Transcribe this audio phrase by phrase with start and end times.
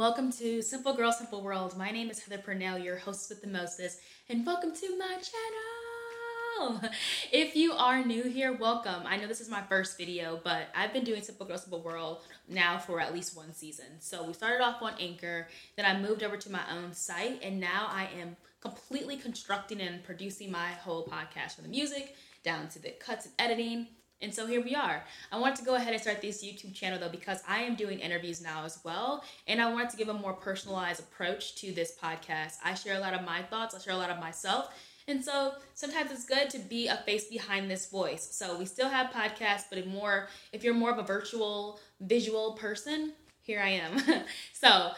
[0.00, 1.76] welcome to Simple Girl, Simple World.
[1.76, 4.00] My name is Heather Purnell, your host with the mostest,
[4.30, 6.80] and welcome to my channel.
[7.32, 9.02] If you are new here, welcome.
[9.04, 12.22] I know this is my first video, but I've been doing Simple Girl, Simple World
[12.48, 13.84] now for at least one season.
[13.98, 17.60] So we started off on Anchor, then I moved over to my own site, and
[17.60, 22.78] now I am completely constructing and producing my whole podcast from the music down to
[22.78, 23.88] the cuts and editing
[24.22, 25.02] and so here we are.
[25.32, 28.00] I wanted to go ahead and start this YouTube channel though because I am doing
[28.00, 29.24] interviews now as well.
[29.46, 32.56] And I wanted to give a more personalized approach to this podcast.
[32.62, 34.74] I share a lot of my thoughts, I share a lot of myself.
[35.08, 38.28] And so sometimes it's good to be a face behind this voice.
[38.30, 43.14] So we still have podcasts, but more if you're more of a virtual visual person,
[43.42, 44.24] here I am.
[44.52, 44.90] so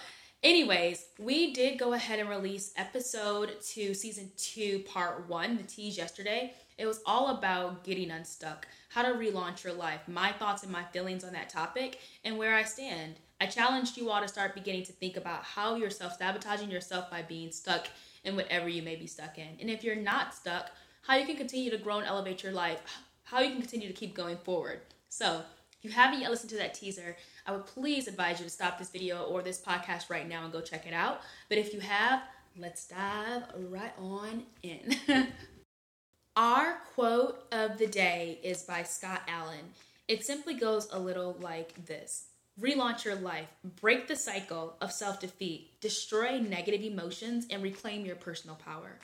[0.42, 5.96] Anyways, we did go ahead and release episode two, season two, part one, the tease
[5.96, 6.52] yesterday.
[6.78, 10.84] It was all about getting unstuck, how to relaunch your life, my thoughts and my
[10.84, 13.16] feelings on that topic, and where I stand.
[13.40, 17.10] I challenged you all to start beginning to think about how you're self sabotaging yourself
[17.10, 17.88] by being stuck
[18.24, 19.48] in whatever you may be stuck in.
[19.60, 20.70] And if you're not stuck,
[21.02, 22.80] how you can continue to grow and elevate your life,
[23.24, 24.80] how you can continue to keep going forward.
[25.08, 25.42] So,
[25.78, 28.78] if you haven't yet listened to that teaser, I would please advise you to stop
[28.78, 31.22] this video or this podcast right now and go check it out.
[31.48, 32.22] But if you have,
[32.56, 34.96] let's dive right on in.
[36.36, 39.74] Our quote of the day is by Scott Allen.
[40.08, 43.48] It simply goes a little like this Relaunch your life,
[43.82, 48.98] break the cycle of self defeat, destroy negative emotions, and reclaim your personal power.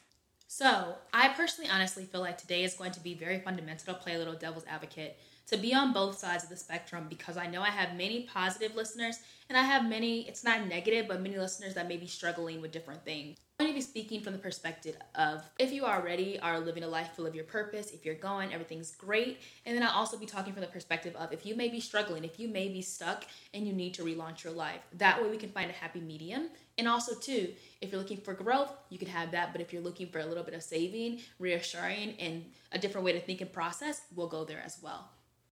[0.47, 4.15] So, I personally honestly feel like today is going to be very fundamental to play
[4.15, 5.19] a little devil's advocate
[5.49, 8.77] to be on both sides of the spectrum because I know I have many positive
[8.77, 12.61] listeners and I have many, it's not negative, but many listeners that may be struggling
[12.61, 13.39] with different things.
[13.59, 16.87] I'm going to be speaking from the perspective of if you already are living a
[16.87, 19.41] life full of your purpose, if you're going, everything's great.
[19.67, 22.23] And then I'll also be talking from the perspective of if you may be struggling,
[22.23, 24.83] if you may be stuck and you need to relaunch your life.
[24.99, 26.51] That way we can find a happy medium.
[26.77, 29.51] And also, too, if you're looking for growth, you can have that.
[29.51, 33.13] But if you're looking for a little bit of saving, reassuring, and a different way
[33.13, 35.11] to think and process, we'll go there as well.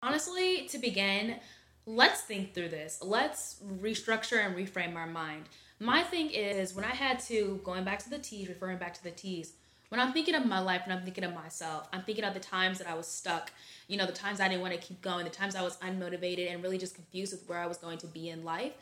[0.03, 1.35] Honestly, to begin,
[1.85, 2.99] let's think through this.
[3.03, 5.43] Let's restructure and reframe our mind.
[5.79, 9.03] My thing is when I had to, going back to the tease, referring back to
[9.03, 9.53] the tease,
[9.89, 12.39] when I'm thinking of my life and I'm thinking of myself, I'm thinking of the
[12.39, 13.51] times that I was stuck,
[13.87, 16.51] you know, the times I didn't want to keep going, the times I was unmotivated
[16.51, 18.73] and really just confused with where I was going to be in life.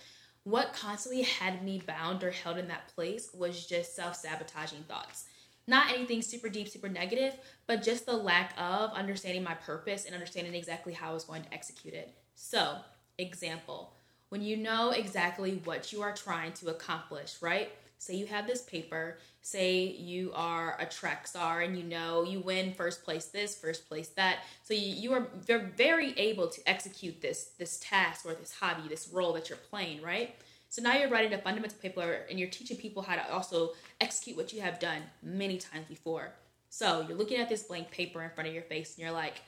[0.45, 5.25] What constantly had me bound or held in that place was just self sabotaging thoughts.
[5.69, 7.35] Not anything super deep, super negative,
[7.67, 11.43] but just the lack of understanding my purpose and understanding exactly how I was going
[11.43, 12.11] to execute it.
[12.33, 12.77] So,
[13.19, 13.93] example,
[14.29, 17.69] when you know exactly what you are trying to accomplish, right?
[17.99, 22.39] Say you have this paper, say you are a track star and you know you
[22.39, 24.39] win first place this, first place that.
[24.63, 25.27] So you, you are
[25.75, 30.01] very able to execute this this task or this hobby, this role that you're playing,
[30.01, 30.33] right?
[30.69, 34.37] So now you're writing a fundamental paper and you're teaching people how to also execute
[34.37, 36.31] what you have done many times before.
[36.69, 39.41] So you're looking at this blank paper in front of your face and you're like,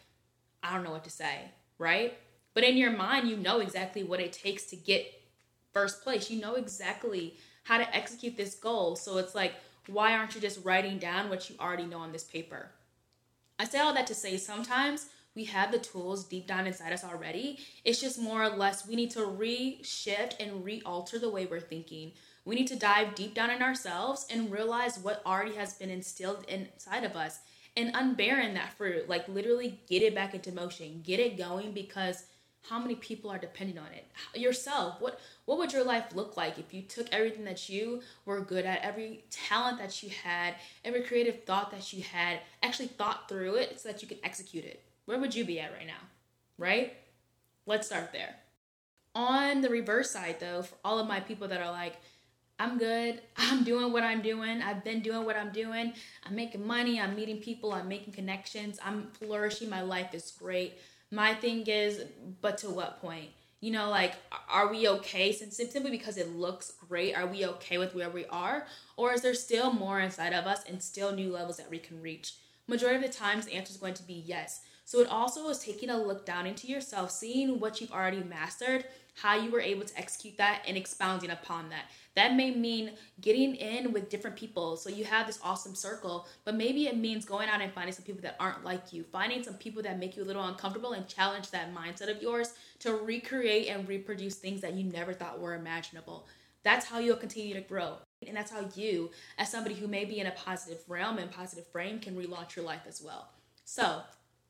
[0.64, 1.42] I don't know what to say,
[1.78, 2.18] right?
[2.56, 5.06] But in your mind, you know exactly what it takes to get
[5.72, 6.32] first place.
[6.32, 8.96] You know exactly how to execute this goal.
[8.96, 9.54] So it's like,
[9.88, 12.72] why aren't you just writing down what you already know on this paper?
[13.60, 17.04] I say all that to say sometimes we have the tools deep down inside us
[17.04, 17.60] already.
[17.86, 22.12] It's just more or less we need to reshift and re-alter the way we're thinking.
[22.44, 26.46] We need to dive deep down in ourselves and realize what already has been instilled
[26.48, 27.40] inside of us
[27.78, 29.08] and unbarren that fruit.
[29.08, 32.26] Like literally get it back into motion, get it going because
[32.70, 36.60] how many people are depending on it yourself what what would your life look like
[36.60, 40.54] if you took everything that you were good at every talent that you had
[40.86, 44.64] every creative thought that you had actually thought through it so that you could execute
[44.64, 46.02] it where would you be at right now?
[46.58, 46.94] Right?
[47.66, 48.36] Let's start there.
[49.14, 51.98] On the reverse side, though, for all of my people that are like,
[52.62, 53.22] I'm good.
[53.38, 54.62] I'm doing what I'm doing.
[54.62, 55.94] I've been doing what I'm doing.
[56.26, 57.00] I'm making money.
[57.00, 57.74] I'm meeting people.
[57.74, 58.80] I'm making connections.
[58.84, 59.70] I'm flourishing.
[59.70, 60.78] My life is great.
[61.10, 62.04] My thing is,
[62.40, 63.32] but to what point?
[63.60, 64.14] You know, like,
[64.50, 67.16] are we okay since simply because it looks great?
[67.16, 68.66] Are we okay with where we are?
[68.96, 72.02] Or is there still more inside of us and still new levels that we can
[72.02, 72.36] reach?
[72.68, 74.62] Majority of the times, the answer is going to be yes.
[74.86, 78.86] So it also is taking a look down into yourself, seeing what you've already mastered,
[79.16, 81.86] how you were able to execute that, and expounding upon that.
[82.16, 82.92] That may mean
[83.22, 84.76] getting in with different people.
[84.76, 88.04] So you have this awesome circle, but maybe it means going out and finding some
[88.04, 91.08] people that aren't like you, finding some people that make you a little uncomfortable and
[91.08, 95.56] challenge that mindset of yours to recreate and reproduce things that you never thought were
[95.56, 96.28] imaginable.
[96.64, 97.98] That's how you'll continue to grow.
[98.28, 101.66] And that's how you, as somebody who may be in a positive realm and positive
[101.68, 103.30] frame, can relaunch your life as well.
[103.66, 104.02] So,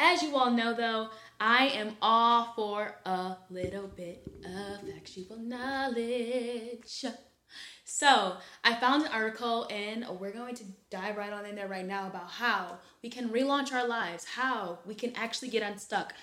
[0.02, 1.10] as you all know, though,
[1.40, 7.06] I am all for a little bit of factual knowledge.
[7.84, 11.86] So, I found an article and we're going to dive right on in there right
[11.86, 16.14] now about how we can relaunch our lives, how we can actually get unstuck.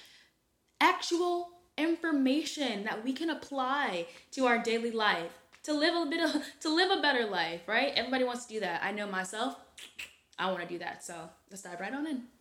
[0.81, 6.43] Actual information that we can apply to our daily life to live a bit of,
[6.61, 7.93] to live a better life, right?
[7.95, 8.83] Everybody wants to do that.
[8.83, 9.57] I know myself.
[10.39, 11.05] I want to do that.
[11.05, 12.38] So, let's dive right on in.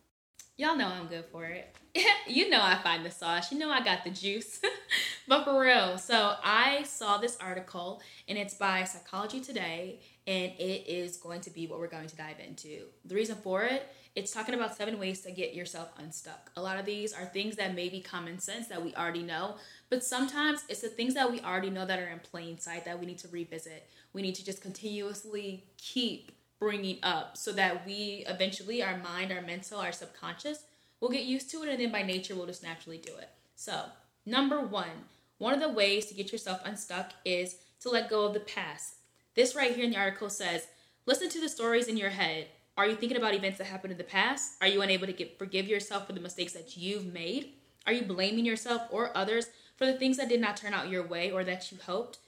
[0.58, 1.72] Y'all know I'm good for it.
[2.26, 3.52] you know I find the sauce.
[3.52, 4.60] You know I got the juice.
[5.28, 10.88] but for real, so I saw this article and it's by Psychology Today and it
[10.88, 12.86] is going to be what we're going to dive into.
[13.04, 16.50] The reason for it, it's talking about seven ways to get yourself unstuck.
[16.56, 19.58] A lot of these are things that may be common sense that we already know,
[19.90, 22.98] but sometimes it's the things that we already know that are in plain sight that
[22.98, 23.88] we need to revisit.
[24.12, 29.42] We need to just continuously keep bringing up so that we eventually, our mind, our
[29.42, 30.64] mental, our subconscious,
[31.00, 33.30] will get used to it and then by nature we'll just naturally do it.
[33.54, 33.84] So,
[34.26, 35.06] number one,
[35.38, 38.94] one of the ways to get yourself unstuck is to let go of the past.
[39.34, 40.66] This right here in the article says,
[41.06, 42.48] listen to the stories in your head.
[42.76, 44.52] Are you thinking about events that happened in the past?
[44.60, 47.52] Are you unable to get, forgive yourself for the mistakes that you've made?
[47.86, 49.46] Are you blaming yourself or others
[49.76, 52.18] for the things that did not turn out your way or that you hoped?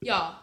[0.00, 0.36] Y'all,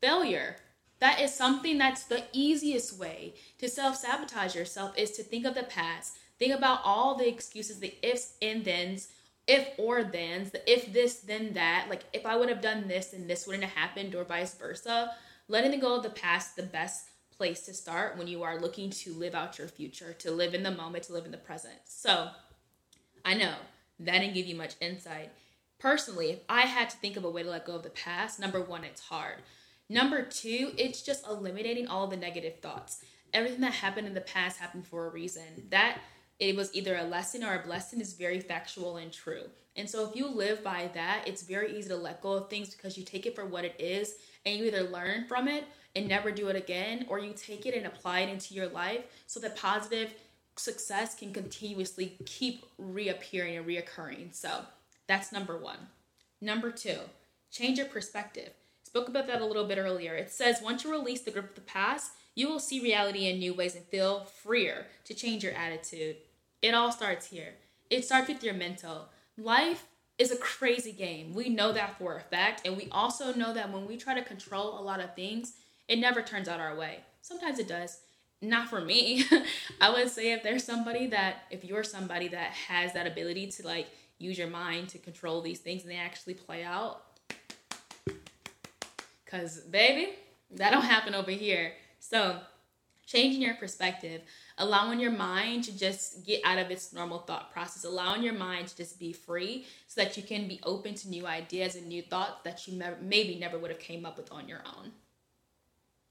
[0.00, 0.56] failure
[1.00, 5.54] that is something that's the easiest way to self sabotage yourself is to think of
[5.54, 6.14] the past.
[6.38, 9.08] Think about all the excuses, the ifs and thens,
[9.46, 11.86] if or thens, the if this, then that.
[11.90, 15.12] Like if I would have done this, then this wouldn't have happened, or vice versa.
[15.48, 17.06] Letting go of the past, the best
[17.36, 20.62] place to start when you are looking to live out your future, to live in
[20.62, 21.74] the moment, to live in the present.
[21.84, 22.28] So
[23.24, 23.54] I know
[24.00, 25.30] that didn't give you much insight.
[25.78, 28.40] Personally, if I had to think of a way to let go of the past,
[28.40, 29.42] number one, it's hard
[29.88, 33.04] Number two, it's just eliminating all the negative thoughts.
[33.32, 35.68] Everything that happened in the past happened for a reason.
[35.70, 35.98] That
[36.38, 39.44] it was either a lesson or a blessing is very factual and true.
[39.76, 42.74] And so if you live by that, it's very easy to let go of things
[42.74, 44.16] because you take it for what it is
[44.46, 45.64] and you either learn from it
[45.96, 49.04] and never do it again or you take it and apply it into your life
[49.26, 50.14] so that positive
[50.56, 54.32] success can continuously keep reappearing and reoccurring.
[54.32, 54.62] So
[55.08, 55.76] that's number 1.
[56.40, 56.98] Number 2,
[57.50, 58.52] change your perspective
[58.94, 60.14] spoke about that a little bit earlier.
[60.14, 63.40] It says once you release the grip of the past, you will see reality in
[63.40, 66.14] new ways and feel freer to change your attitude.
[66.62, 67.54] It all starts here.
[67.90, 69.08] It starts with your mental.
[69.36, 69.86] Life
[70.16, 71.34] is a crazy game.
[71.34, 72.64] We know that for a fact.
[72.64, 75.54] And we also know that when we try to control a lot of things,
[75.88, 77.00] it never turns out our way.
[77.20, 77.98] Sometimes it does.
[78.40, 79.24] Not for me.
[79.80, 83.66] I would say if there's somebody that, if you're somebody that has that ability to
[83.66, 83.88] like
[84.18, 87.02] use your mind to control these things and they actually play out,
[89.34, 90.12] Cause baby,
[90.52, 91.72] that don't happen over here.
[91.98, 92.38] So
[93.04, 94.20] changing your perspective,
[94.58, 98.68] allowing your mind to just get out of its normal thought process, allowing your mind
[98.68, 102.02] to just be free so that you can be open to new ideas and new
[102.02, 104.92] thoughts that you maybe never would have came up with on your own.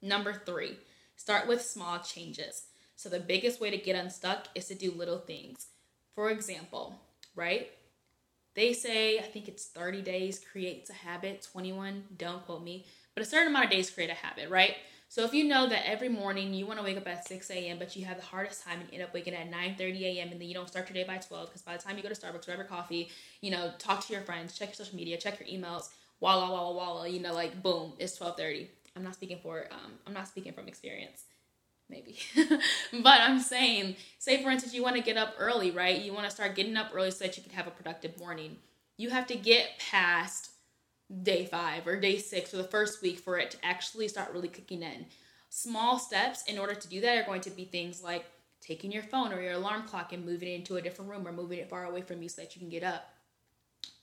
[0.01, 0.77] Number 3,
[1.15, 2.63] start with small changes.
[2.97, 5.67] So the biggest way to get unstuck is to do little things.
[6.13, 6.99] For example,
[7.35, 7.69] right?
[8.55, 13.23] They say, I think it's 30 days creates a habit, 21, don't quote me, but
[13.23, 14.75] a certain amount of days create a habit, right?
[15.09, 17.77] So if you know that every morning you want to wake up at 6 a.m.,
[17.77, 20.31] but you have the hardest time and end up waking at 9:30 a.m.
[20.31, 22.09] and then you don't start your day by 12 because by the time you go
[22.09, 23.09] to Starbucks, grab your coffee,
[23.41, 25.89] you know, talk to your friends, check your social media, check your emails,
[26.19, 28.67] walla walla walla, you know, like boom, it's 12:30.
[28.95, 31.25] I'm not speaking for um, I'm not speaking from experience
[31.89, 32.17] maybe.
[33.03, 36.01] but I'm saying, say for instance, you want to get up early, right?
[36.01, 38.57] You want to start getting up early so that you can have a productive morning.
[38.97, 40.49] You have to get past
[41.21, 44.47] day five or day six or the first week for it to actually start really
[44.47, 45.05] kicking in.
[45.49, 48.25] Small steps in order to do that are going to be things like
[48.59, 51.31] taking your phone or your alarm clock and moving it into a different room or
[51.31, 53.09] moving it far away from you so that you can get up.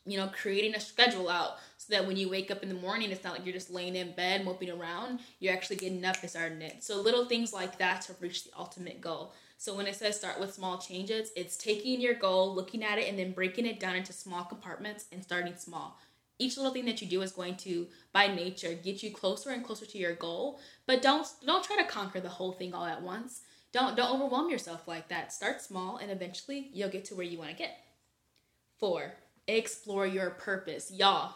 [0.06, 3.10] You know, creating a schedule out so that when you wake up in the morning,
[3.10, 5.20] it's not like you're just laying in bed moping around.
[5.40, 6.82] You're actually getting up and starting it.
[6.82, 9.34] So little things like that to reach the ultimate goal.
[9.58, 13.08] So when it says start with small changes, it's taking your goal, looking at it,
[13.08, 15.98] and then breaking it down into small compartments and starting small
[16.40, 19.64] each little thing that you do is going to by nature get you closer and
[19.64, 20.58] closer to your goal.
[20.86, 23.42] But don't don't try to conquer the whole thing all at once.
[23.72, 25.32] Don't don't overwhelm yourself like that.
[25.32, 27.76] Start small and eventually you'll get to where you want to get.
[28.78, 29.14] Four
[29.46, 30.90] explore your purpose.
[30.90, 31.34] Y'all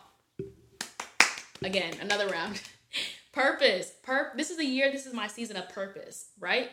[1.63, 2.61] again another round.
[3.33, 6.71] Purpose Pur- this is a year this is my season of purpose right?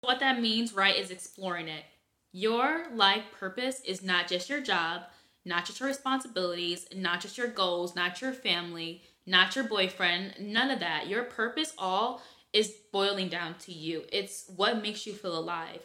[0.00, 1.84] What that means right is exploring it.
[2.32, 5.02] Your life purpose is not just your job
[5.44, 10.70] not just your responsibilities, not just your goals, not your family, not your boyfriend, none
[10.70, 11.08] of that.
[11.08, 12.22] Your purpose all
[12.52, 14.04] is boiling down to you.
[14.12, 15.80] It's what makes you feel alive.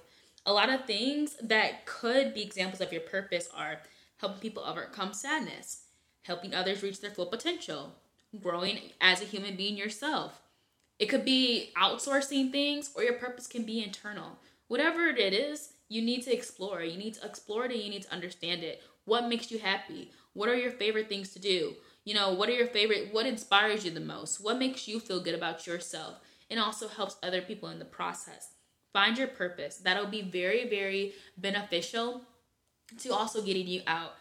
[0.45, 3.79] A lot of things that could be examples of your purpose are
[4.17, 5.83] helping people overcome sadness,
[6.23, 7.93] helping others reach their full potential,
[8.41, 10.41] growing as a human being yourself.
[10.99, 14.39] It could be outsourcing things, or your purpose can be internal.
[14.67, 16.81] Whatever it is, you need to explore.
[16.81, 18.81] You need to explore it and you need to understand it.
[19.07, 20.11] What makes you happy?
[20.33, 21.75] What are your favorite things to do?
[22.03, 24.43] You know, what are your favorite, what inspires you the most?
[24.43, 26.15] What makes you feel good about yourself?
[26.51, 28.49] And also helps other people in the process.
[28.91, 29.77] Find your purpose.
[29.77, 32.21] That'll be very, very beneficial
[32.99, 34.13] to also getting you out.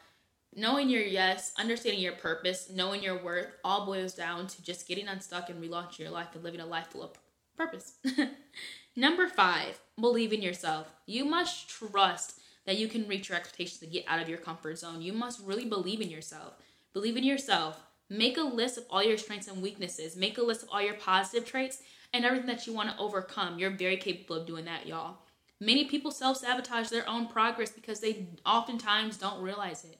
[0.54, 5.08] Knowing your yes, understanding your purpose, knowing your worth, all boils down to just getting
[5.08, 7.18] unstuck and relaunching your life and living a life full of
[7.56, 7.98] purpose.
[8.96, 10.86] Number five, believe in yourself.
[11.06, 14.78] You must trust that you can reach your expectations and get out of your comfort
[14.78, 15.00] zone.
[15.00, 16.54] You must really believe in yourself.
[16.92, 17.80] Believe in yourself.
[18.08, 20.16] Make a list of all your strengths and weaknesses.
[20.16, 21.82] Make a list of all your positive traits
[22.12, 23.58] and everything that you want to overcome.
[23.58, 25.18] You're very capable of doing that, y'all.
[25.60, 29.98] Many people self sabotage their own progress because they oftentimes don't realize it.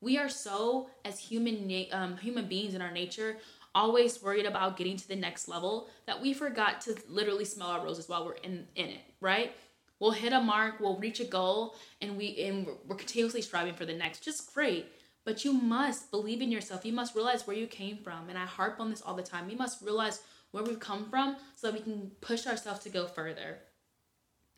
[0.00, 3.38] We are so, as human um, human beings in our nature,
[3.74, 7.84] always worried about getting to the next level that we forgot to literally smell our
[7.84, 9.52] roses while we're in in it, right?
[10.00, 13.84] We'll hit a mark, we'll reach a goal, and we and we're continuously striving for
[13.84, 14.24] the next.
[14.24, 14.86] Just great.
[15.24, 16.86] But you must believe in yourself.
[16.86, 18.28] You must realize where you came from.
[18.28, 19.50] And I harp on this all the time.
[19.50, 23.06] You must realize where we've come from so that we can push ourselves to go
[23.06, 23.58] further.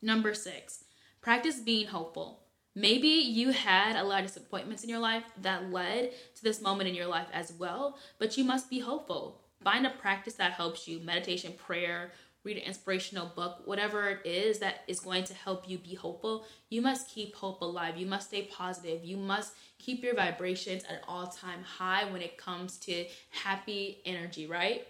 [0.01, 0.85] Number six,
[1.19, 2.43] practice being hopeful.
[2.73, 6.87] Maybe you had a lot of disappointments in your life that led to this moment
[6.87, 9.41] in your life as well, but you must be hopeful.
[9.61, 12.11] Find a practice that helps you meditation, prayer,
[12.43, 16.45] read an inspirational book, whatever it is that is going to help you be hopeful,
[16.69, 17.97] you must keep hope alive.
[17.97, 19.03] You must stay positive.
[19.03, 24.47] You must keep your vibrations at all time high when it comes to happy energy,
[24.47, 24.87] right?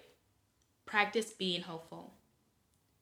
[0.86, 2.14] Practice being hopeful.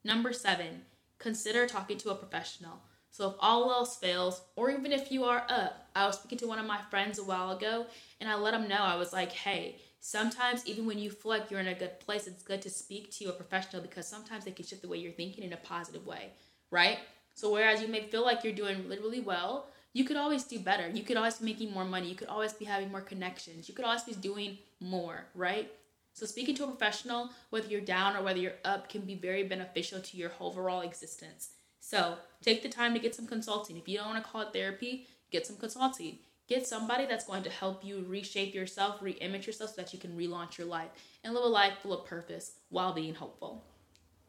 [0.04, 0.82] Number seven,
[1.20, 2.82] consider talking to a professional.
[3.12, 6.48] So if all else fails, or even if you are up, I was speaking to
[6.48, 7.88] one of my friends a while ago
[8.22, 11.52] and I let him know, I was like, hey, sometimes even when you feel like
[11.52, 14.52] you're in a good place, it's good to speak to a professional because sometimes they
[14.52, 16.30] can shift the way you're thinking in a positive way,
[16.72, 17.00] right?
[17.34, 20.88] So whereas you may feel like you're doing really, well, you could always do better.
[20.90, 22.10] You could always be making more money.
[22.10, 23.68] You could always be having more connections.
[23.68, 25.72] You could always be doing more, right?
[26.14, 29.44] So speaking to a professional, whether you're down or whether you're up, can be very
[29.44, 31.50] beneficial to your overall existence.
[31.80, 33.78] So take the time to get some consulting.
[33.78, 36.20] If you don't want to call it therapy, get some consulting.
[36.50, 40.18] Get somebody that's going to help you reshape yourself, re-image yourself so that you can
[40.18, 40.90] relaunch your life
[41.24, 43.64] and live a life full of purpose while being hopeful.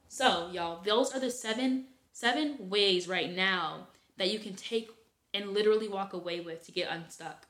[0.08, 3.86] So, y'all, those are the seven seven ways right now
[4.18, 4.90] that you can take
[5.32, 7.46] and literally walk away with to get unstuck.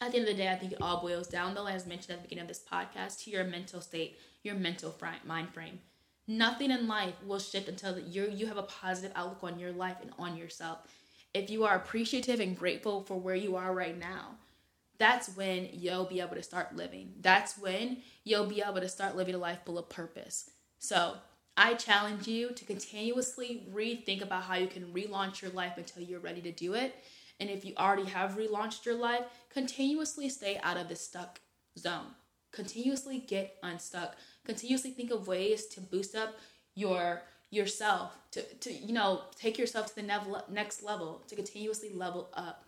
[0.00, 2.10] At the end of the day, I think it all boils down, though, as mentioned
[2.10, 5.78] at the beginning of this podcast, to your mental state, your mental mind frame.
[6.26, 9.98] Nothing in life will shift until you you have a positive outlook on your life
[10.00, 10.78] and on yourself.
[11.34, 14.36] If you are appreciative and grateful for where you are right now,
[14.98, 17.14] that's when you'll be able to start living.
[17.20, 20.50] That's when you'll be able to start living a life full of purpose.
[20.78, 21.14] So,
[21.56, 26.18] I challenge you to continuously rethink about how you can relaunch your life until you're
[26.18, 26.96] ready to do it.
[27.38, 31.40] And if you already have relaunched your life, continuously stay out of the stuck
[31.78, 32.06] zone.
[32.52, 36.34] Continuously get unstuck continuously think of ways to boost up
[36.74, 37.22] your
[37.54, 42.64] yourself to, to you know take yourself to the next level to continuously level up.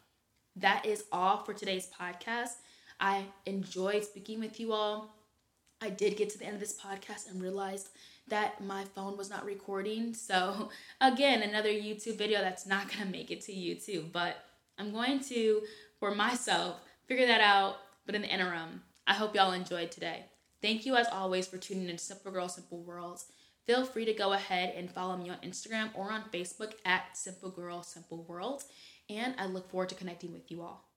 [0.57, 2.55] That is all for today's podcast.
[2.99, 5.15] I enjoyed speaking with you all.
[5.83, 7.91] I did get to the end of this podcast and realized
[8.29, 10.15] that my phone was not recording.
[10.15, 14.37] So again another youtube video that's not going to make it to youtube but
[14.79, 15.63] i'm going to
[16.01, 17.77] for myself figure that out
[18.07, 20.25] but in the interim i hope y'all enjoyed today.
[20.63, 23.27] Thank you as always for tuning in to Simple Girl Simple Worlds.
[23.67, 27.51] Feel free to go ahead and follow me on Instagram or on Facebook at Simple
[27.51, 28.63] Girl Simple World.
[29.11, 30.89] And I look forward to connecting with you all.